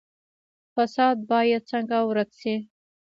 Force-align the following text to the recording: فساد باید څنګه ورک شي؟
فساد 0.73 1.17
باید 1.29 1.63
څنګه 1.71 1.97
ورک 2.09 2.29
شي؟ 2.39 2.55